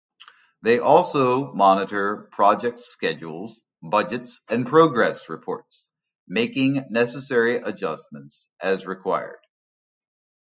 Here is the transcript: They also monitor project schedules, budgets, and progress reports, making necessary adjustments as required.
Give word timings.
They 0.63 0.79
also 0.79 1.53
monitor 1.53 2.27
project 2.31 2.79
schedules, 2.81 3.61
budgets, 3.83 4.41
and 4.49 4.65
progress 4.65 5.29
reports, 5.29 5.91
making 6.27 6.83
necessary 6.89 7.57
adjustments 7.57 8.49
as 8.59 8.87
required. 8.87 9.37